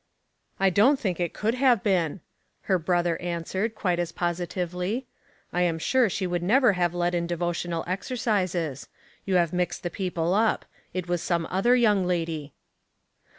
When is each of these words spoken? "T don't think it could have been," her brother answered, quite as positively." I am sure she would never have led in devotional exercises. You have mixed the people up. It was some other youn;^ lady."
"T 0.59 0.71
don't 0.71 0.99
think 0.99 1.19
it 1.19 1.31
could 1.31 1.53
have 1.53 1.83
been," 1.83 2.21
her 2.61 2.79
brother 2.79 3.21
answered, 3.21 3.75
quite 3.75 3.99
as 3.99 4.11
positively." 4.11 5.05
I 5.53 5.61
am 5.61 5.77
sure 5.77 6.09
she 6.09 6.25
would 6.25 6.41
never 6.41 6.73
have 6.73 6.95
led 6.95 7.13
in 7.13 7.27
devotional 7.27 7.83
exercises. 7.85 8.87
You 9.25 9.35
have 9.35 9.53
mixed 9.53 9.83
the 9.83 9.91
people 9.91 10.33
up. 10.33 10.65
It 10.91 11.07
was 11.07 11.21
some 11.21 11.45
other 11.51 11.75
youn;^ 11.75 12.07
lady." 12.07 12.51